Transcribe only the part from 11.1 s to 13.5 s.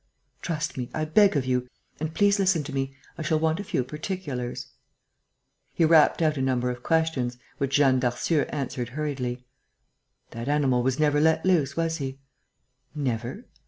let loose, was he?" "Never."